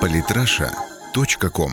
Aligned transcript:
Политраша.ком 0.00 1.70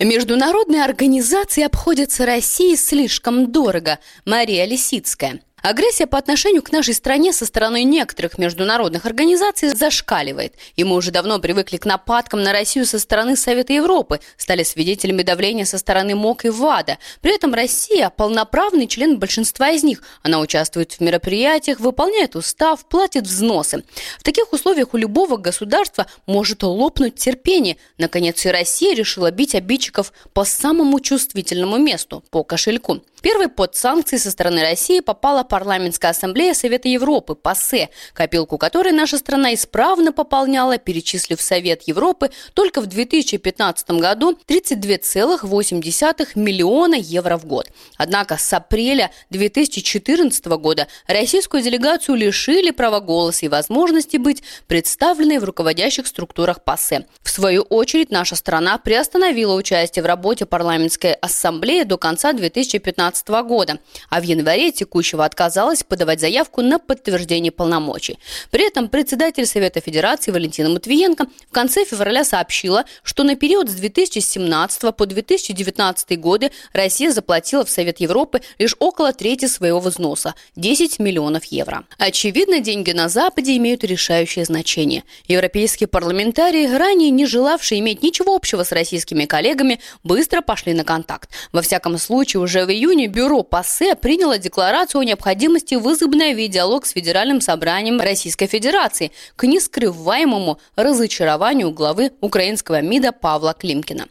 Международные 0.00 0.82
организации 0.84 1.62
обходятся 1.62 2.26
России 2.26 2.74
слишком 2.74 3.52
дорого. 3.52 4.00
Мария 4.24 4.64
Лисицкая. 4.64 5.40
Агрессия 5.64 6.06
по 6.06 6.18
отношению 6.18 6.60
к 6.62 6.72
нашей 6.72 6.92
стране 6.92 7.32
со 7.32 7.46
стороны 7.46 7.84
некоторых 7.84 8.36
международных 8.36 9.06
организаций 9.06 9.70
зашкаливает. 9.70 10.52
И 10.76 10.84
мы 10.84 10.94
уже 10.94 11.10
давно 11.10 11.38
привыкли 11.38 11.78
к 11.78 11.86
нападкам 11.86 12.42
на 12.42 12.52
Россию 12.52 12.84
со 12.84 12.98
стороны 12.98 13.34
Совета 13.34 13.72
Европы, 13.72 14.20
стали 14.36 14.62
свидетелями 14.62 15.22
давления 15.22 15.64
со 15.64 15.78
стороны 15.78 16.14
МОК 16.16 16.44
и 16.44 16.50
ВАДА. 16.50 16.98
При 17.22 17.34
этом 17.34 17.54
Россия– 17.54 18.10
полноправный 18.14 18.86
член 18.86 19.18
большинства 19.18 19.70
из 19.70 19.82
них. 19.82 20.02
Она 20.22 20.40
участвует 20.40 20.92
в 20.92 21.00
мероприятиях, 21.00 21.80
выполняет 21.80 22.36
устав, 22.36 22.84
платит 22.84 23.26
взносы. 23.26 23.84
В 24.18 24.22
таких 24.22 24.52
условиях 24.52 24.92
у 24.92 24.98
любого 24.98 25.38
государства 25.38 26.04
может 26.26 26.62
лопнуть 26.62 27.14
терпение. 27.14 27.78
Наконец 27.96 28.44
и 28.44 28.50
Россия 28.50 28.94
решила 28.94 29.30
бить 29.30 29.54
обидчиков 29.54 30.12
по 30.34 30.44
самому 30.44 31.00
чувствительному 31.00 31.78
месту– 31.78 32.22
по 32.30 32.44
кошельку. 32.44 33.00
Первой 33.24 33.48
под 33.48 33.74
санкции 33.74 34.18
со 34.18 34.30
стороны 34.30 34.60
России 34.60 35.00
попала 35.00 35.44
парламентская 35.44 36.10
ассамблея 36.10 36.52
Совета 36.52 36.88
Европы, 36.88 37.34
ПАСЕ, 37.34 37.88
копилку 38.12 38.58
которой 38.58 38.92
наша 38.92 39.16
страна 39.16 39.54
исправно 39.54 40.12
пополняла, 40.12 40.76
перечислив 40.76 41.40
Совет 41.40 41.84
Европы 41.88 42.30
только 42.52 42.82
в 42.82 42.86
2015 42.86 43.92
году 43.92 44.38
32,8 44.46 46.28
миллиона 46.34 46.96
евро 46.96 47.38
в 47.38 47.46
год. 47.46 47.70
Однако 47.96 48.36
с 48.36 48.52
апреля 48.52 49.10
2014 49.30 50.44
года 50.44 50.86
российскую 51.06 51.62
делегацию 51.62 52.16
лишили 52.16 52.72
права 52.72 53.00
голоса 53.00 53.46
и 53.46 53.48
возможности 53.48 54.18
быть 54.18 54.42
представленной 54.66 55.38
в 55.38 55.44
руководящих 55.44 56.06
структурах 56.06 56.62
ПАСЕ. 56.62 57.06
В 57.22 57.30
свою 57.30 57.62
очередь, 57.62 58.10
наша 58.10 58.36
страна 58.36 58.76
приостановила 58.76 59.54
участие 59.54 60.02
в 60.02 60.06
работе 60.06 60.44
парламентской 60.44 61.14
ассамблеи 61.14 61.84
до 61.84 61.96
конца 61.96 62.34
2015 62.34 63.13
2015 63.14 63.28
года, 63.46 63.78
а 64.10 64.20
в 64.20 64.24
январе 64.24 64.72
текущего 64.72 65.24
отказалась 65.24 65.82
подавать 65.82 66.20
заявку 66.20 66.62
на 66.62 66.78
подтверждение 66.78 67.52
полномочий. 67.52 68.18
При 68.50 68.66
этом 68.66 68.88
председатель 68.88 69.46
Совета 69.46 69.80
Федерации 69.80 70.30
Валентина 70.30 70.68
Матвиенко 70.68 71.26
в 71.48 71.52
конце 71.52 71.84
февраля 71.84 72.24
сообщила, 72.24 72.84
что 73.02 73.22
на 73.22 73.36
период 73.36 73.70
с 73.70 73.74
2017 73.74 74.94
по 74.94 75.06
2019 75.06 76.18
годы 76.18 76.50
Россия 76.72 77.10
заплатила 77.10 77.64
в 77.64 77.70
Совет 77.70 78.00
Европы 78.00 78.40
лишь 78.58 78.74
около 78.78 79.12
трети 79.12 79.46
своего 79.46 79.80
взноса– 79.80 80.34
10 80.56 80.98
миллионов 80.98 81.44
евро. 81.44 81.84
Очевидно, 81.98 82.60
деньги 82.60 82.92
на 82.92 83.08
Западе 83.08 83.56
имеют 83.56 83.84
решающее 83.84 84.44
значение. 84.44 85.04
Европейские 85.26 85.86
парламентарии, 85.86 86.66
ранее 86.66 87.10
не 87.10 87.26
желавшие 87.26 87.80
иметь 87.80 88.02
ничего 88.02 88.34
общего 88.34 88.64
с 88.64 88.72
российскими 88.72 89.24
коллегами, 89.24 89.80
быстро 90.02 90.40
пошли 90.40 90.74
на 90.74 90.84
контакт. 90.84 91.30
Во 91.52 91.62
всяком 91.62 91.98
случае, 91.98 92.40
уже 92.40 92.64
в 92.64 92.70
июне 92.70 93.03
июне 93.04 93.08
бюро 93.08 93.42
ПАСЕ 93.42 93.94
приняло 93.94 94.38
декларацию 94.38 95.00
о 95.00 95.04
необходимости 95.04 95.74
возобновить 95.74 96.50
диалог 96.50 96.86
с 96.86 96.92
Федеральным 96.92 97.40
собранием 97.40 98.00
Российской 98.00 98.46
Федерации 98.46 99.12
к 99.36 99.44
нескрываемому 99.44 100.58
разочарованию 100.76 101.70
главы 101.70 102.12
украинского 102.20 102.80
МИДа 102.80 103.12
Павла 103.12 103.54
Климкина. 103.54 104.06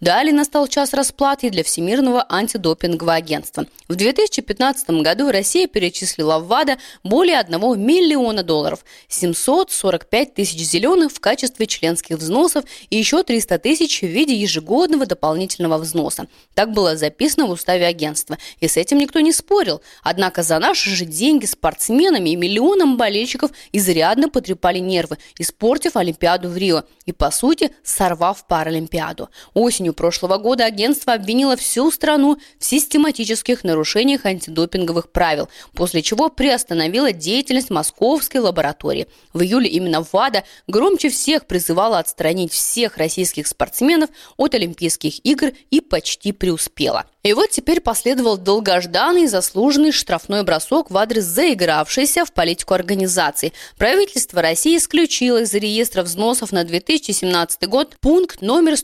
Далее 0.00 0.32
настал 0.32 0.68
час 0.68 0.92
расплаты 0.92 1.50
для 1.50 1.64
Всемирного 1.64 2.24
антидопингового 2.28 3.14
агентства. 3.14 3.66
В 3.88 3.96
2015 3.96 4.90
году 5.02 5.30
Россия 5.30 5.66
перечислила 5.66 6.38
в 6.38 6.46
ВАДА 6.46 6.78
более 7.02 7.38
1 7.38 7.60
миллиона 7.80 8.42
долларов, 8.42 8.84
745 9.08 10.34
тысяч 10.34 10.58
зеленых 10.58 11.12
в 11.12 11.20
качестве 11.20 11.66
членских 11.66 12.16
взносов 12.18 12.64
и 12.90 12.96
еще 12.96 13.22
300 13.22 13.58
тысяч 13.58 14.00
в 14.00 14.06
виде 14.06 14.34
ежегодного 14.34 15.06
дополнительного 15.06 15.78
взноса. 15.78 16.28
Так 16.54 16.72
было 16.72 16.96
записано 16.96 17.46
в 17.46 17.50
уставе 17.50 17.86
агентства, 17.86 18.38
и 18.60 18.68
с 18.68 18.76
этим 18.76 18.98
никто 18.98 19.20
не 19.20 19.32
спорил. 19.32 19.82
Однако 20.02 20.42
за 20.42 20.58
наши 20.58 20.90
же 20.90 21.04
деньги 21.04 21.46
спортсменами 21.46 22.30
и 22.30 22.36
миллионам 22.36 22.96
болельщиков 22.96 23.50
изрядно 23.72 24.28
потрепали 24.28 24.78
нервы, 24.78 25.18
испортив 25.38 25.96
Олимпиаду 25.96 26.48
в 26.48 26.56
Рио 26.56 26.84
и, 27.06 27.12
по 27.12 27.30
сути, 27.30 27.70
сорвав 27.82 28.46
Паралимпиаду. 28.46 29.28
Осенью 29.58 29.92
прошлого 29.92 30.38
года 30.38 30.64
агентство 30.66 31.14
обвинило 31.14 31.56
всю 31.56 31.90
страну 31.90 32.38
в 32.60 32.64
систематических 32.64 33.64
нарушениях 33.64 34.24
антидопинговых 34.24 35.10
правил, 35.10 35.48
после 35.74 36.00
чего 36.00 36.28
приостановило 36.28 37.10
деятельность 37.10 37.68
московской 37.68 38.40
лаборатории. 38.40 39.08
В 39.32 39.42
июле 39.42 39.68
именно 39.68 40.06
ВАДА 40.12 40.44
громче 40.68 41.08
всех 41.08 41.46
призывала 41.46 41.98
отстранить 41.98 42.52
всех 42.52 42.98
российских 42.98 43.48
спортсменов 43.48 44.10
от 44.36 44.54
Олимпийских 44.54 45.26
игр 45.26 45.50
и 45.70 45.80
почти 45.80 46.30
преуспела. 46.30 47.06
И 47.24 47.32
вот 47.32 47.50
теперь 47.50 47.80
последовал 47.80 48.38
долгожданный 48.38 49.26
заслуженный 49.26 49.90
штрафной 49.90 50.44
бросок 50.44 50.90
в 50.90 50.96
адрес 50.96 51.24
заигравшейся 51.24 52.24
в 52.24 52.32
политику 52.32 52.74
организации. 52.74 53.52
Правительство 53.76 54.40
России 54.40 54.78
исключило 54.78 55.42
из 55.42 55.52
реестра 55.52 56.04
взносов 56.04 56.52
на 56.52 56.62
2017 56.64 57.68
год 57.68 57.96
пункт 58.00 58.40
номер 58.40 58.76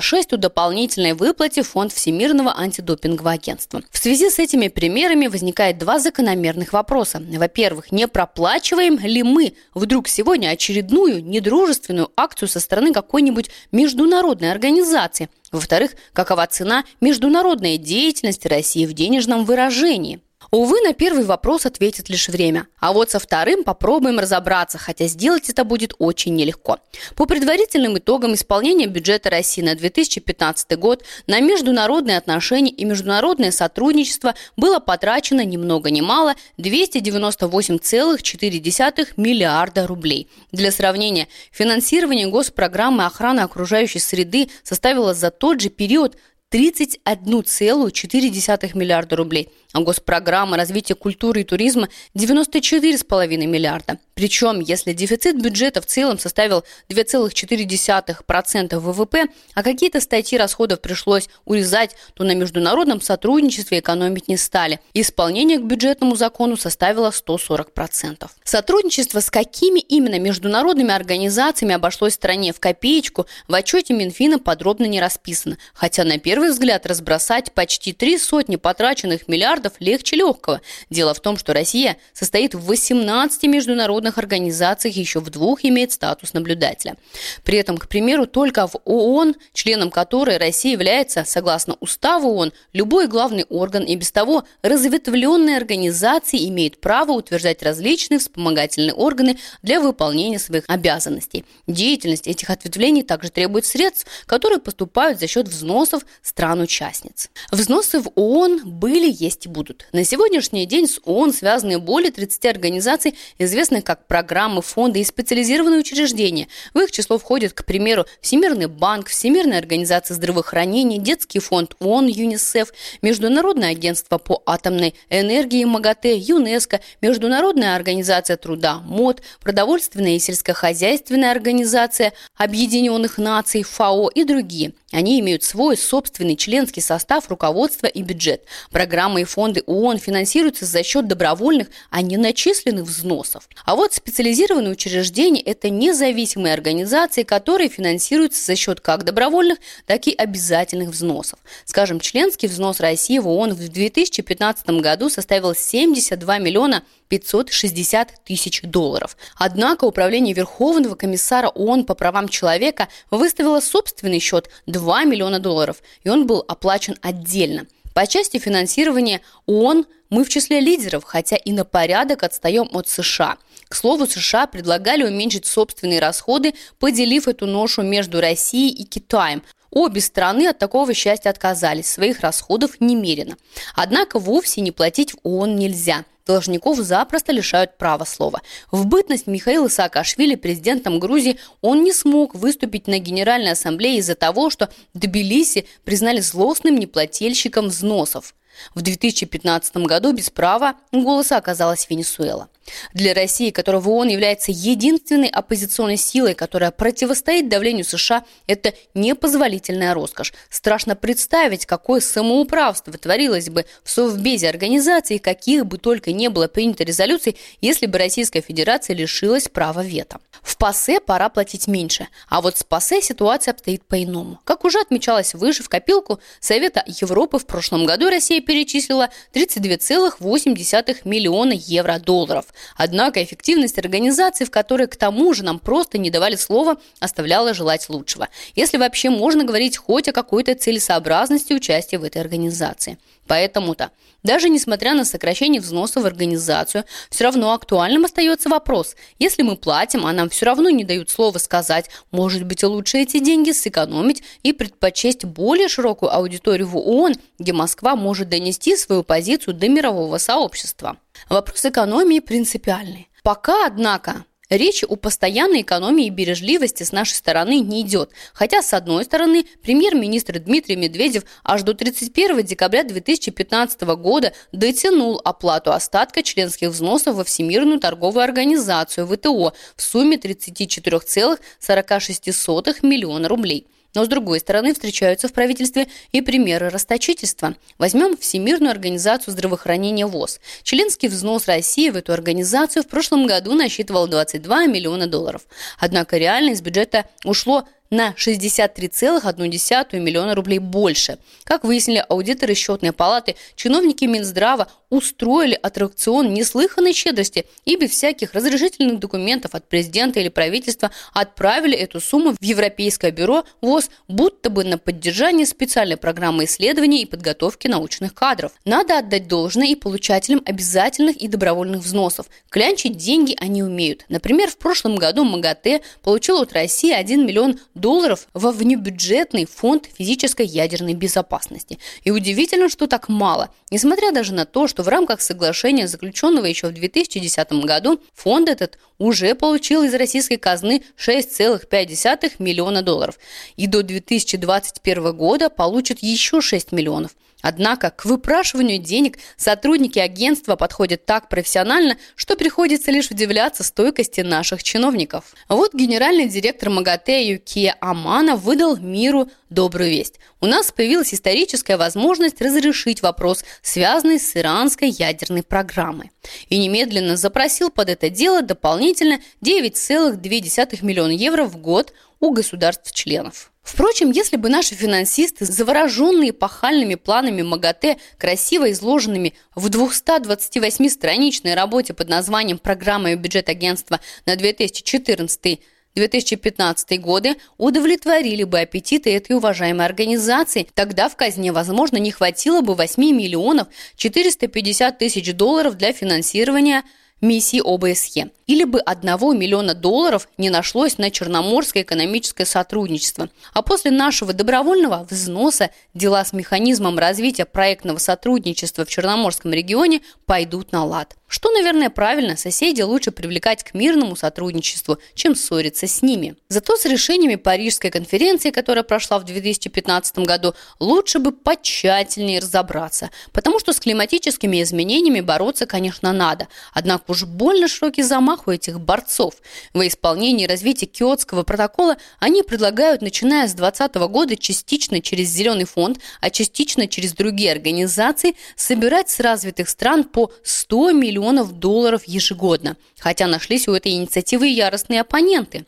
196 0.00 0.32
о 0.32 0.36
дополнительной 0.38 1.12
выплате 1.12 1.62
Фонд 1.62 1.92
Всемирного 1.92 2.58
антидопингового 2.58 3.32
агентства. 3.32 3.82
В 3.90 3.98
связи 3.98 4.30
с 4.30 4.38
этими 4.38 4.68
примерами 4.68 5.26
возникает 5.26 5.78
два 5.78 5.98
закономерных 5.98 6.72
вопроса. 6.72 7.22
Во-первых, 7.36 7.92
не 7.92 8.08
проплачиваем 8.08 8.98
ли 8.98 9.22
мы 9.22 9.54
вдруг 9.74 10.08
сегодня 10.08 10.48
очередную 10.48 11.22
недружественную 11.22 12.10
акцию 12.16 12.48
со 12.48 12.60
стороны 12.60 12.92
какой-нибудь 12.92 13.50
международной 13.72 14.50
организации– 14.52 15.28
во-вторых, 15.52 15.90
какова 16.14 16.46
цена 16.46 16.84
международной 17.02 17.76
деятельности 17.76 18.48
России 18.48 18.86
в 18.86 18.94
денежном 18.94 19.44
выражении? 19.44 20.20
Увы, 20.54 20.82
на 20.82 20.92
первый 20.92 21.24
вопрос 21.24 21.64
ответит 21.64 22.10
лишь 22.10 22.28
время. 22.28 22.66
А 22.78 22.92
вот 22.92 23.10
со 23.10 23.18
вторым 23.18 23.64
попробуем 23.64 24.18
разобраться, 24.18 24.76
хотя 24.76 25.06
сделать 25.06 25.48
это 25.48 25.64
будет 25.64 25.94
очень 25.98 26.34
нелегко. 26.34 26.78
По 27.16 27.24
предварительным 27.24 27.96
итогам 27.96 28.34
исполнения 28.34 28.86
бюджета 28.86 29.30
России 29.30 29.62
на 29.62 29.74
2015 29.74 30.78
год 30.78 31.04
на 31.26 31.40
международные 31.40 32.18
отношения 32.18 32.70
и 32.70 32.84
международное 32.84 33.50
сотрудничество 33.50 34.34
было 34.54 34.78
потрачено 34.78 35.42
ни 35.42 35.56
много 35.56 35.90
ни 35.90 36.02
мало 36.02 36.34
298,4 36.58 39.08
миллиарда 39.16 39.86
рублей. 39.86 40.28
Для 40.52 40.70
сравнения, 40.70 41.28
финансирование 41.50 42.26
госпрограммы 42.26 43.06
охраны 43.06 43.40
окружающей 43.40 44.00
среды 44.00 44.50
составило 44.64 45.14
за 45.14 45.30
тот 45.30 45.62
же 45.62 45.70
период 45.70 46.18
31,4 46.52 48.76
миллиарда 48.76 49.16
рублей– 49.16 49.48
а 49.72 49.80
госпрограмма 49.80 50.56
развития 50.56 50.94
культуры 50.94 51.40
и 51.40 51.44
туризма 51.44 51.88
94,5 52.14 53.46
миллиарда. 53.46 53.98
Причем, 54.14 54.60
если 54.60 54.92
дефицит 54.92 55.42
бюджета 55.42 55.80
в 55.80 55.86
целом 55.86 56.18
составил 56.18 56.64
2,4% 56.90 58.78
ВВП, 58.78 59.24
а 59.54 59.62
какие-то 59.62 60.00
статьи 60.00 60.36
расходов 60.36 60.80
пришлось 60.80 61.28
урезать, 61.44 61.96
то 62.14 62.24
на 62.24 62.34
международном 62.34 63.00
сотрудничестве 63.00 63.78
экономить 63.78 64.28
не 64.28 64.36
стали. 64.36 64.80
Исполнение 64.92 65.58
к 65.58 65.62
бюджетному 65.62 66.16
закону 66.16 66.56
составило 66.56 67.10
140%. 67.10 68.28
Сотрудничество 68.44 69.20
с 69.20 69.30
какими 69.30 69.80
именно 69.80 70.18
международными 70.18 70.92
организациями 70.92 71.74
обошлось 71.74 72.14
стране 72.14 72.52
в 72.52 72.60
копеечку, 72.60 73.26
в 73.48 73.54
отчете 73.54 73.94
Минфина 73.94 74.38
подробно 74.38 74.84
не 74.84 75.00
расписано. 75.00 75.56
Хотя 75.72 76.04
на 76.04 76.18
первый 76.18 76.41
взгляд 76.50 76.86
разбросать 76.86 77.52
почти 77.52 77.92
три 77.92 78.18
сотни 78.18 78.56
потраченных 78.56 79.28
миллиардов 79.28 79.74
легче 79.78 80.16
легкого. 80.16 80.60
Дело 80.90 81.14
в 81.14 81.20
том, 81.20 81.36
что 81.36 81.52
Россия 81.52 81.96
состоит 82.12 82.54
в 82.54 82.64
18 82.64 83.44
международных 83.44 84.18
организациях, 84.18 84.96
еще 84.96 85.20
в 85.20 85.30
двух 85.30 85.64
имеет 85.64 85.92
статус 85.92 86.32
наблюдателя. 86.32 86.96
При 87.44 87.58
этом, 87.58 87.78
к 87.78 87.88
примеру, 87.88 88.26
только 88.26 88.66
в 88.66 88.76
ООН, 88.84 89.36
членом 89.52 89.90
которой 89.90 90.38
Россия 90.38 90.72
является, 90.72 91.24
согласно 91.24 91.76
уставу 91.80 92.28
ООН, 92.28 92.52
любой 92.72 93.06
главный 93.06 93.44
орган 93.48 93.84
и 93.84 93.94
без 93.96 94.10
того 94.10 94.44
разветвленные 94.62 95.56
организации 95.56 96.48
имеют 96.48 96.80
право 96.80 97.12
утверждать 97.12 97.62
различные 97.62 98.18
вспомогательные 98.18 98.94
органы 98.94 99.38
для 99.62 99.80
выполнения 99.80 100.38
своих 100.38 100.64
обязанностей. 100.68 101.44
Деятельность 101.66 102.26
этих 102.26 102.50
ответвлений 102.50 103.02
также 103.02 103.30
требует 103.30 103.66
средств, 103.66 104.06
которые 104.26 104.58
поступают 104.58 105.18
за 105.20 105.26
счет 105.26 105.48
взносов 105.48 106.04
стран-участниц. 106.32 107.28
Взносы 107.50 108.00
в 108.00 108.10
ООН 108.14 108.62
были, 108.64 109.12
есть 109.12 109.44
и 109.44 109.48
будут. 109.50 109.86
На 109.92 110.02
сегодняшний 110.02 110.64
день 110.64 110.88
с 110.88 110.98
ООН 111.04 111.34
связаны 111.34 111.78
более 111.78 112.10
30 112.10 112.46
организаций, 112.46 113.14
известных 113.38 113.84
как 113.84 114.06
программы, 114.06 114.62
фонды 114.62 115.00
и 115.00 115.04
специализированные 115.04 115.80
учреждения. 115.80 116.48
В 116.72 116.78
их 116.78 116.90
число 116.90 117.18
входят, 117.18 117.52
к 117.52 117.66
примеру, 117.66 118.06
Всемирный 118.22 118.66
банк, 118.66 119.08
Всемирная 119.08 119.58
организация 119.58 120.14
здравоохранения, 120.14 120.96
Детский 120.96 121.38
фонд 121.38 121.76
ООН, 121.80 122.06
ЮНИСЕФ, 122.06 122.72
Международное 123.02 123.70
агентство 123.70 124.16
по 124.16 124.42
атомной 124.46 124.94
энергии 125.10 125.64
МАГАТЭ, 125.64 126.16
ЮНЕСКО, 126.16 126.80
Международная 127.02 127.76
организация 127.76 128.38
труда 128.38 128.78
МОД, 128.78 129.20
Продовольственная 129.42 130.16
и 130.16 130.18
сельскохозяйственная 130.18 131.30
организация 131.30 132.14
Объединенных 132.38 133.18
Наций, 133.18 133.62
ФАО 133.62 134.08
и 134.08 134.24
другие. 134.24 134.72
Они 134.92 135.20
имеют 135.20 135.42
свой 135.42 135.76
собственный 135.76 136.21
членский 136.36 136.80
состав, 136.80 137.28
руководство 137.28 137.86
и 137.86 138.02
бюджет. 138.02 138.44
Программы 138.70 139.22
и 139.22 139.24
фонды 139.24 139.62
ООН 139.66 139.98
финансируются 139.98 140.64
за 140.64 140.82
счет 140.82 141.06
добровольных, 141.06 141.68
а 141.90 142.02
не 142.02 142.16
начисленных 142.16 142.84
взносов. 142.84 143.48
А 143.64 143.76
вот 143.76 143.92
специализированные 143.92 144.72
учреждения– 144.72 145.40
это 145.42 145.70
независимые 145.70 146.54
организации, 146.54 147.22
которые 147.22 147.68
финансируются 147.68 148.44
за 148.44 148.56
счет 148.56 148.80
как 148.80 149.04
добровольных, 149.04 149.58
так 149.86 150.06
и 150.06 150.14
обязательных 150.14 150.90
взносов. 150.90 151.38
Скажем, 151.64 152.00
членский 152.00 152.46
взнос 152.46 152.80
России 152.80 153.18
в 153.18 153.28
ООН 153.28 153.54
в 153.54 153.68
2015 153.68 154.66
году 154.80 155.10
составил 155.10 155.54
72 155.54 156.38
миллиона 156.38 156.82
560 157.12 158.24
тысяч 158.24 158.62
долларов. 158.62 159.18
Однако 159.36 159.84
Управление 159.84 160.32
Верховного 160.32 160.94
комиссара 160.94 161.48
ООН 161.48 161.84
по 161.84 161.94
правам 161.94 162.26
человека 162.26 162.88
выставило 163.10 163.60
собственный 163.60 164.18
счет 164.18 164.48
2 164.66 165.04
миллиона 165.04 165.38
долларов, 165.38 165.82
и 166.04 166.08
он 166.08 166.26
был 166.26 166.42
оплачен 166.48 166.96
отдельно. 167.02 167.66
По 167.92 168.06
части 168.06 168.38
финансирования 168.38 169.20
ООН 169.44 169.84
мы 170.08 170.24
в 170.24 170.30
числе 170.30 170.60
лидеров, 170.60 171.04
хотя 171.04 171.36
и 171.36 171.52
на 171.52 171.66
порядок 171.66 172.22
отстаем 172.22 172.70
от 172.72 172.88
США. 172.88 173.36
К 173.68 173.74
слову, 173.74 174.06
США 174.06 174.46
предлагали 174.46 175.04
уменьшить 175.04 175.44
собственные 175.44 176.00
расходы, 176.00 176.54
поделив 176.78 177.28
эту 177.28 177.44
ношу 177.44 177.82
между 177.82 178.22
Россией 178.22 178.72
и 178.72 178.84
Китаем– 178.84 179.42
Обе 179.74 180.02
страны 180.02 180.48
от 180.48 180.58
такого 180.58 180.92
счастья 180.92 181.30
отказались, 181.30 181.86
своих 181.86 182.20
расходов 182.20 182.78
немерено. 182.78 183.38
Однако 183.74 184.18
вовсе 184.18 184.60
не 184.60 184.70
платить 184.70 185.14
в 185.14 185.16
ООН 185.22 185.56
нельзя. 185.56 186.04
Должников 186.26 186.78
запросто 186.78 187.32
лишают 187.32 187.76
права 187.78 188.04
слова. 188.04 188.42
В 188.70 188.86
бытность 188.86 189.26
Михаила 189.26 189.68
Саакашвили 189.68 190.36
президентом 190.36 191.00
Грузии 191.00 191.38
он 191.60 191.82
не 191.82 191.92
смог 191.92 192.34
выступить 192.34 192.86
на 192.86 192.98
Генеральной 192.98 193.52
Ассамблее 193.52 193.98
из-за 193.98 194.14
того, 194.14 194.50
что 194.50 194.68
Тбилиси 194.94 195.66
признали 195.84 196.20
злостным 196.20 196.78
неплательщиком 196.78 197.68
взносов. 197.68 198.34
В 198.74 198.82
2015 198.82 199.76
году 199.78 200.12
без 200.12 200.30
права 200.30 200.74
голоса 200.92 201.36
оказалась 201.36 201.88
Венесуэла. 201.88 202.48
Для 202.94 203.14
России, 203.14 203.50
которая 203.50 203.80
в 203.80 203.88
ООН 203.88 204.08
является 204.08 204.52
единственной 204.52 205.28
оппозиционной 205.28 205.96
силой, 205.96 206.34
которая 206.34 206.70
противостоит 206.70 207.48
давлению 207.48 207.84
США, 207.84 208.24
это 208.46 208.72
непозволительная 208.94 209.94
роскошь. 209.94 210.32
Страшно 210.48 210.94
представить, 210.94 211.66
какое 211.66 212.00
самоуправство 212.00 212.92
творилось 212.92 213.48
бы 213.48 213.66
в 213.82 213.90
Совбезе 213.90 214.48
организации, 214.48 215.18
каких 215.18 215.66
бы 215.66 215.78
только 215.78 216.12
не 216.12 216.28
было 216.28 216.48
принято 216.48 216.84
резолюций, 216.84 217.36
если 217.60 217.86
бы 217.86 217.98
Российская 217.98 218.40
Федерация 218.40 218.94
лишилась 218.94 219.48
права 219.48 219.82
вето. 219.82 220.18
В 220.42 220.56
ПАСЕ 220.56 221.00
пора 221.00 221.28
платить 221.28 221.66
меньше, 221.66 222.08
а 222.28 222.40
вот 222.40 222.58
с 222.58 222.64
ПАСЕ 222.64 223.02
ситуация 223.02 223.52
обстоит 223.52 223.84
по-иному. 223.84 224.40
Как 224.44 224.64
уже 224.64 224.80
отмечалось 224.80 225.34
выше, 225.34 225.62
в 225.62 225.68
копилку 225.68 226.20
Совета 226.40 226.82
Европы 226.86 227.38
в 227.38 227.46
прошлом 227.46 227.86
году 227.86 228.08
Россия 228.08 228.40
перечислила 228.42 229.10
32,8 229.32 230.98
миллиона 231.04 231.52
евро-долларов. 231.52 232.46
Однако 232.76 233.22
эффективность 233.22 233.78
организации, 233.78 234.44
в 234.44 234.50
которой 234.50 234.86
к 234.86 234.96
тому 234.96 235.32
же 235.32 235.44
нам 235.44 235.58
просто 235.58 235.98
не 235.98 236.10
давали 236.10 236.36
слова, 236.36 236.76
оставляла 237.00 237.54
желать 237.54 237.88
лучшего. 237.88 238.28
Если 238.54 238.76
вообще 238.76 239.10
можно 239.10 239.44
говорить 239.44 239.76
хоть 239.76 240.08
о 240.08 240.12
какой-то 240.12 240.54
целесообразности 240.54 241.52
участия 241.52 241.98
в 241.98 242.04
этой 242.04 242.20
организации. 242.20 242.98
Поэтому-то, 243.32 243.92
даже 244.22 244.50
несмотря 244.50 244.92
на 244.92 245.06
сокращение 245.06 245.58
взноса 245.58 246.02
в 246.02 246.04
организацию, 246.04 246.84
все 247.08 247.24
равно 247.24 247.54
актуальным 247.54 248.04
остается 248.04 248.50
вопрос. 248.50 248.94
Если 249.18 249.40
мы 249.40 249.56
платим, 249.56 250.04
а 250.04 250.12
нам 250.12 250.28
все 250.28 250.44
равно 250.44 250.68
не 250.68 250.84
дают 250.84 251.08
слова 251.08 251.38
сказать, 251.38 251.88
может 252.10 252.44
быть 252.44 252.62
лучше 252.62 252.98
эти 252.98 253.20
деньги 253.20 253.52
сэкономить 253.52 254.22
и 254.42 254.52
предпочесть 254.52 255.24
более 255.24 255.68
широкую 255.68 256.14
аудиторию 256.14 256.68
в 256.68 256.76
ООН, 256.76 257.14
где 257.38 257.54
Москва 257.54 257.96
может 257.96 258.28
донести 258.28 258.76
свою 258.76 259.02
позицию 259.02 259.54
до 259.54 259.66
мирового 259.70 260.18
сообщества. 260.18 260.98
Вопрос 261.30 261.64
экономии 261.64 262.20
принципиальный. 262.20 263.08
Пока, 263.22 263.64
однако, 263.64 264.26
Речи 264.52 264.84
о 264.84 264.96
постоянной 264.96 265.62
экономии 265.62 266.08
и 266.08 266.10
бережливости 266.10 266.82
с 266.82 266.92
нашей 266.92 267.14
стороны 267.14 267.60
не 267.60 267.80
идет. 267.80 268.10
Хотя, 268.34 268.60
с 268.60 268.74
одной 268.74 269.06
стороны, 269.06 269.46
премьер-министр 269.62 270.40
Дмитрий 270.40 270.76
Медведев 270.76 271.24
аж 271.42 271.62
до 271.62 271.72
31 271.72 272.42
декабря 272.42 272.84
2015 272.84 273.80
года 273.96 274.34
дотянул 274.52 275.18
оплату 275.24 275.72
остатка 275.72 276.22
членских 276.22 276.68
взносов 276.68 277.16
во 277.16 277.24
Всемирную 277.24 277.80
торговую 277.80 278.24
организацию 278.24 279.06
ВТО 279.06 279.54
в 279.74 279.80
сумме 279.80 280.18
34,46 280.18 282.86
миллиона 282.86 283.28
рублей. 283.28 283.66
Но, 283.94 284.04
с 284.04 284.08
другой 284.08 284.40
стороны, 284.40 284.72
встречаются 284.72 285.28
в 285.28 285.32
правительстве 285.32 285.88
и 286.12 286.20
примеры 286.20 286.70
расточительства. 286.70 287.56
Возьмем 287.78 288.16
Всемирную 288.16 288.70
организацию 288.70 289.32
здравоохранения 289.32 290.06
ВОЗ. 290.06 290.40
Членский 290.62 291.08
взнос 291.08 291.46
России 291.46 291.90
в 291.90 291.96
эту 291.96 292.12
организацию 292.12 292.82
в 292.82 292.88
прошлом 292.88 293.26
году 293.26 293.54
насчитывал 293.54 294.06
22 294.06 294.66
миллиона 294.66 295.06
долларов. 295.06 295.42
Однако 295.78 296.16
реально 296.16 296.50
из 296.50 296.62
бюджета 296.62 297.06
ушло 297.24 297.64
на 297.92 298.14
63,1 298.16 300.00
миллиона 300.00 300.34
рублей 300.34 300.58
больше. 300.58 301.18
Как 301.44 301.62
выяснили 301.62 302.04
аудиторы 302.08 302.54
счетной 302.54 302.92
палаты, 302.92 303.36
чиновники 303.54 304.06
Минздрава 304.06 304.68
устроили 304.92 305.58
аттракцион 305.60 306.34
неслыханной 306.34 306.92
щедрости 306.92 307.46
и 307.64 307.76
без 307.76 307.92
всяких 307.92 308.34
разрешительных 308.34 308.98
документов 309.00 309.54
от 309.54 309.66
президента 309.66 310.20
или 310.20 310.28
правительства 310.28 310.90
отправили 311.14 311.74
эту 311.74 311.98
сумму 311.98 312.32
в 312.32 312.44
Европейское 312.44 313.10
бюро 313.10 313.44
ВОЗ, 313.62 313.88
будто 314.06 314.50
бы 314.50 314.64
на 314.64 314.76
поддержание 314.76 315.46
специальной 315.46 315.96
программы 315.96 316.44
исследований 316.44 317.02
и 317.02 317.06
подготовки 317.06 317.68
научных 317.68 318.12
кадров. 318.12 318.52
Надо 318.66 318.98
отдать 318.98 319.28
должное 319.28 319.68
и 319.68 319.74
получателям 319.76 320.42
обязательных 320.44 321.16
и 321.16 321.26
добровольных 321.26 321.80
взносов. 321.80 322.26
Клянчить 322.50 322.98
деньги 322.98 323.34
они 323.40 323.62
умеют. 323.62 324.04
Например, 324.10 324.50
в 324.50 324.58
прошлом 324.58 324.96
году 324.96 325.24
МАГАТЭ 325.24 325.80
получил 326.02 326.42
от 326.42 326.52
России 326.52 326.92
1 326.92 327.26
миллион 327.26 327.58
долларов 327.74 328.28
во 328.34 328.52
внебюджетный 328.52 329.46
фонд 329.46 329.88
физической 329.96 330.44
ядерной 330.44 330.92
безопасности. 330.92 331.78
И 332.04 332.10
удивительно, 332.10 332.68
что 332.68 332.86
так 332.86 333.08
мало, 333.08 333.48
несмотря 333.70 334.12
даже 334.12 334.34
на 334.34 334.44
то, 334.44 334.66
что 334.66 334.81
в 334.82 334.88
рамках 334.88 335.20
соглашения, 335.20 335.88
заключенного 335.88 336.46
еще 336.46 336.68
в 336.68 336.72
2010 336.72 337.52
году, 337.64 338.00
фонд 338.14 338.48
этот 338.48 338.78
уже 338.98 339.34
получил 339.34 339.82
из 339.82 339.94
российской 339.94 340.36
казны 340.36 340.82
6,5 340.98 342.32
миллиона 342.38 342.82
долларов 342.82 343.18
и 343.56 343.66
до 343.66 343.82
2021 343.82 345.16
года 345.16 345.50
получит 345.50 346.00
еще 346.00 346.40
6 346.40 346.72
миллионов. 346.72 347.12
Однако 347.42 347.90
к 347.90 348.04
выпрашиванию 348.04 348.78
денег 348.78 349.18
сотрудники 349.36 349.98
агентства 349.98 350.56
подходят 350.56 351.04
так 351.04 351.28
профессионально, 351.28 351.98
что 352.14 352.36
приходится 352.36 352.90
лишь 352.90 353.10
удивляться 353.10 353.64
стойкости 353.64 354.20
наших 354.20 354.62
чиновников. 354.62 355.34
Вот 355.48 355.74
генеральный 355.74 356.28
директор 356.28 356.70
МАГАТЭ 356.70 357.24
Юкия 357.24 357.76
Амана 357.80 358.36
выдал 358.36 358.76
миру 358.76 359.28
добрую 359.50 359.90
весть. 359.90 360.18
У 360.40 360.46
нас 360.46 360.72
появилась 360.72 361.12
историческая 361.12 361.76
возможность 361.76 362.40
разрешить 362.40 363.02
вопрос, 363.02 363.44
связанный 363.60 364.18
с 364.18 364.36
иранской 364.36 364.88
ядерной 364.88 365.42
программой. 365.42 366.10
И 366.48 366.58
немедленно 366.58 367.16
запросил 367.16 367.70
под 367.70 367.90
это 367.90 368.08
дело 368.08 368.42
дополнительно 368.42 369.20
9,2 369.44 370.84
миллиона 370.84 371.10
евро 371.10 371.44
в 371.44 371.56
год 371.58 371.92
у 372.20 372.30
государств-членов. 372.30 373.51
Впрочем, 373.62 374.10
если 374.10 374.36
бы 374.36 374.48
наши 374.48 374.74
финансисты, 374.74 375.44
завороженные 375.44 376.32
пахальными 376.32 376.96
планами 376.96 377.42
МАГАТЭ, 377.42 377.96
красиво 378.18 378.70
изложенными 378.72 379.34
в 379.54 379.68
228-страничной 379.68 381.54
работе 381.54 381.94
под 381.94 382.08
названием 382.08 382.58
«Программа 382.58 383.12
и 383.12 383.14
бюджет 383.14 383.48
агентства 383.48 384.00
на 384.26 384.34
2014 384.36 385.60
2015 385.94 387.00
годы 387.00 387.36
удовлетворили 387.58 388.44
бы 388.44 388.60
аппетиты 388.60 389.14
этой 389.14 389.36
уважаемой 389.36 389.84
организации, 389.84 390.66
тогда 390.74 391.08
в 391.08 391.16
казне, 391.16 391.52
возможно, 391.52 391.98
не 391.98 392.10
хватило 392.10 392.62
бы 392.62 392.74
8 392.74 393.02
миллионов 393.14 393.68
450 393.96 394.98
тысяч 394.98 395.34
долларов 395.34 395.76
для 395.76 395.92
финансирования 395.92 396.82
миссии 397.22 397.62
ОБСЕ. 397.64 398.30
Или 398.46 398.64
бы 398.64 398.80
одного 398.80 399.32
миллиона 399.32 399.74
долларов 399.74 400.28
не 400.36 400.50
нашлось 400.50 400.98
на 400.98 401.10
Черноморское 401.10 401.84
экономическое 401.84 402.44
сотрудничество. 402.44 403.30
А 403.54 403.62
после 403.62 403.90
нашего 403.90 404.32
добровольного 404.34 405.06
взноса 405.08 405.70
дела 405.94 406.24
с 406.24 406.32
механизмом 406.32 406.98
развития 406.98 407.46
проектного 407.46 407.98
сотрудничества 407.98 408.84
в 408.84 408.88
Черноморском 408.88 409.52
регионе 409.52 410.02
пойдут 410.26 410.72
на 410.72 410.84
лад. 410.84 411.16
Что, 411.32 411.50
наверное, 411.50 411.88
правильно, 411.88 412.36
соседей 412.36 412.84
лучше 412.84 413.10
привлекать 413.10 413.64
к 413.64 413.72
мирному 413.72 414.16
сотрудничеству, 414.16 414.98
чем 415.14 415.34
ссориться 415.34 415.86
с 415.86 416.02
ними. 416.02 416.36
Зато 416.50 416.76
с 416.76 416.84
решениями 416.84 417.36
Парижской 417.36 417.90
конференции, 417.90 418.50
которая 418.50 418.84
прошла 418.84 419.18
в 419.18 419.24
2015 419.24 420.18
году, 420.18 420.54
лучше 420.78 421.20
бы 421.20 421.32
потщательнее 421.32 422.40
разобраться, 422.40 423.08
потому 423.32 423.60
что 423.60 423.72
с 423.72 423.80
климатическими 423.80 424.62
изменениями 424.62 425.22
бороться, 425.22 425.64
конечно, 425.64 426.12
надо. 426.12 426.48
Однако 426.74 427.12
уж 427.12 427.24
больно 427.24 427.66
широкий 427.66 428.02
замах 428.02 428.46
у 428.46 428.50
этих 428.50 428.78
борцов. 428.78 429.36
Во 429.72 429.88
исполнении 429.88 430.46
развития 430.46 430.84
Киотского 430.84 431.44
протокола 431.44 431.96
они 432.20 432.42
предлагают, 432.42 433.00
начиная 433.00 433.48
с 433.48 433.54
2020 433.54 433.94
года, 434.12 434.36
частично 434.36 435.00
через 435.00 435.30
Зеленый 435.30 435.64
фонд, 435.64 435.98
а 436.20 436.28
частично 436.28 436.86
через 436.88 437.14
другие 437.14 437.52
организации, 437.52 438.36
собирать 438.54 439.08
с 439.08 439.18
развитых 439.18 439.70
стран 439.70 440.04
по 440.04 440.30
100 440.42 440.90
миллионов 440.90 441.21
миллионов 441.22 441.52
долларов 441.52 442.02
ежегодно, 442.04 442.76
хотя 442.98 443.26
нашлись 443.28 443.68
у 443.68 443.74
этой 443.74 443.92
инициативы 443.92 444.48
яростные 444.48 445.00
оппоненты. 445.00 445.64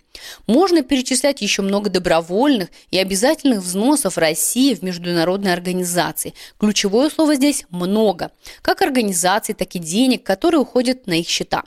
Можно 0.46 0.82
перечислять 0.82 1.40
еще 1.40 1.62
много 1.62 1.90
добровольных 1.90 2.68
и 2.90 2.98
обязательных 2.98 3.60
взносов 3.60 4.18
России 4.18 4.74
в 4.74 4.82
международные 4.82 5.52
организации. 5.52 6.34
Ключевое 6.58 7.10
слово 7.10 7.36
здесь 7.36 7.64
«много». 7.70 8.30
Как 8.62 8.82
организаций, 8.82 9.54
так 9.54 9.74
и 9.74 9.78
денег, 9.78 10.22
которые 10.22 10.60
уходят 10.60 11.06
на 11.06 11.20
их 11.20 11.28
счета. 11.28 11.64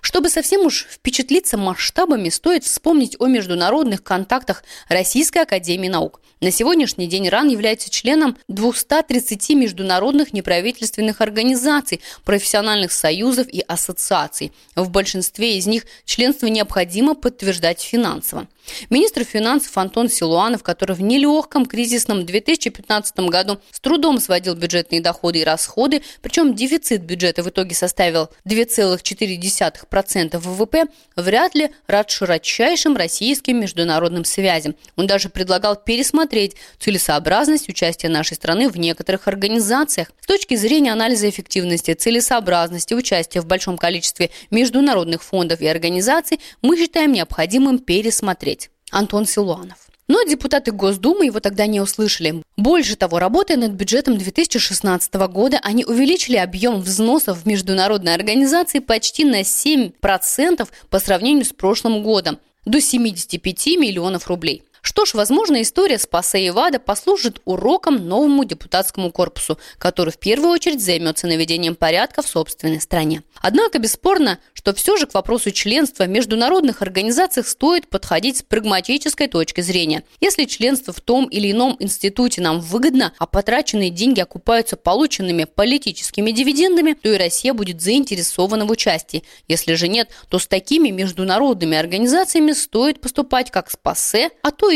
Чтобы 0.00 0.28
совсем 0.28 0.66
уж 0.66 0.86
впечатлиться 0.90 1.56
масштабами, 1.56 2.28
стоит 2.28 2.64
вспомнить 2.64 3.16
о 3.18 3.26
международных 3.26 4.02
контактах 4.02 4.62
Российской 4.88 5.42
Академии 5.42 5.88
Наук. 5.88 6.20
На 6.40 6.50
сегодняшний 6.50 7.06
день 7.06 7.28
РАН 7.30 7.48
является 7.48 7.88
членом 7.88 8.36
230 8.48 9.50
международных 9.50 10.34
неправительственных 10.34 11.22
организаций, 11.22 12.02
профессиональных 12.24 12.92
союзов 12.92 13.48
и 13.48 13.60
ассоциаций. 13.66 14.52
В 14.74 14.90
большинстве 14.90 15.56
из 15.56 15.66
них 15.66 15.86
членство 16.04 16.46
необходимо 16.46 17.14
подтверждать 17.14 17.80
финансово. 17.86 18.46
Министр 18.90 19.24
финансов 19.24 19.76
Антон 19.78 20.08
Силуанов, 20.08 20.62
который 20.62 20.96
в 20.96 21.02
нелегком 21.02 21.66
кризисном 21.66 22.24
2015 22.26 23.18
году 23.20 23.58
с 23.70 23.80
трудом 23.80 24.20
сводил 24.20 24.54
бюджетные 24.54 25.00
доходы 25.00 25.40
и 25.40 25.44
расходы, 25.44 26.02
причем 26.22 26.54
дефицит 26.54 27.02
бюджета 27.02 27.42
в 27.42 27.48
итоге 27.50 27.74
составил 27.74 28.30
2,4% 28.46 30.38
ВВП, 30.38 30.84
вряд 31.16 31.54
ли 31.54 31.70
рад 31.86 32.10
широчайшим 32.10 32.96
российским 32.96 33.60
международным 33.60 34.24
связям. 34.24 34.74
Он 34.96 35.06
даже 35.06 35.28
предлагал 35.28 35.76
пересмотреть 35.76 36.56
целесообразность 36.78 37.68
участия 37.68 38.08
нашей 38.08 38.34
страны 38.34 38.68
в 38.68 38.76
некоторых 38.76 39.28
организациях. 39.28 40.10
С 40.20 40.26
точки 40.26 40.56
зрения 40.56 40.92
анализа 40.92 41.28
эффективности, 41.28 41.94
целесообразности 41.94 42.94
участия 42.94 43.40
в 43.40 43.46
большом 43.46 43.76
количестве 43.76 44.30
международных 44.50 45.22
фондов 45.22 45.60
и 45.60 45.66
организаций, 45.66 46.40
мы 46.62 46.76
считаем 46.76 47.12
необходимым 47.12 47.78
пересмотреть 47.78 48.55
Антон 48.90 49.26
Силуанов. 49.26 49.78
Но 50.08 50.22
депутаты 50.22 50.70
Госдумы 50.70 51.26
его 51.26 51.40
тогда 51.40 51.66
не 51.66 51.80
услышали. 51.80 52.42
Больше 52.56 52.94
того, 52.96 53.18
работая 53.18 53.56
над 53.56 53.72
бюджетом 53.72 54.16
2016 54.16 55.14
года, 55.14 55.58
они 55.62 55.84
увеличили 55.84 56.36
объем 56.36 56.80
взносов 56.80 57.38
в 57.38 57.46
международные 57.46 58.14
организации 58.14 58.78
почти 58.78 59.24
на 59.24 59.40
7% 59.40 60.68
по 60.90 60.98
сравнению 61.00 61.44
с 61.44 61.52
прошлым 61.52 62.02
годом, 62.04 62.38
до 62.64 62.80
75 62.80 63.66
миллионов 63.78 64.26
рублей. 64.28 64.62
Что 64.86 65.04
ж, 65.04 65.14
возможно, 65.14 65.60
история 65.62 65.98
с 65.98 66.06
Пассе 66.06 66.46
и 66.46 66.50
Вада 66.50 66.78
послужит 66.78 67.40
уроком 67.44 68.06
новому 68.06 68.44
депутатскому 68.44 69.10
корпусу, 69.10 69.58
который 69.78 70.12
в 70.12 70.18
первую 70.18 70.50
очередь 70.52 70.80
займется 70.80 71.26
наведением 71.26 71.74
порядка 71.74 72.22
в 72.22 72.28
собственной 72.28 72.80
стране. 72.80 73.24
Однако, 73.42 73.80
бесспорно, 73.80 74.38
что 74.52 74.72
все 74.74 74.96
же 74.96 75.06
к 75.06 75.14
вопросу 75.14 75.50
членства 75.50 76.04
в 76.04 76.08
международных 76.08 76.82
организациях 76.82 77.48
стоит 77.48 77.88
подходить 77.88 78.36
с 78.36 78.42
прагматической 78.44 79.26
точки 79.26 79.60
зрения. 79.60 80.04
Если 80.20 80.44
членство 80.44 80.92
в 80.92 81.00
том 81.00 81.26
или 81.26 81.50
ином 81.50 81.76
институте 81.80 82.40
нам 82.40 82.60
выгодно, 82.60 83.12
а 83.18 83.26
потраченные 83.26 83.90
деньги 83.90 84.20
окупаются 84.20 84.76
полученными 84.76 85.44
политическими 85.44 86.30
дивидендами, 86.30 86.92
то 86.92 87.08
и 87.08 87.16
Россия 87.16 87.54
будет 87.54 87.82
заинтересована 87.82 88.64
в 88.64 88.70
участии. 88.70 89.24
Если 89.48 89.74
же 89.74 89.88
нет, 89.88 90.10
то 90.28 90.38
с 90.38 90.46
такими 90.46 90.90
международными 90.90 91.76
организациями 91.76 92.52
стоит 92.52 93.00
поступать 93.00 93.50
как 93.50 93.68
с 93.68 93.76
ПАСЕ, 93.76 94.30
а 94.42 94.52
то 94.52 94.75